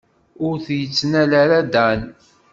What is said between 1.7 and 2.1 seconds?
Dan.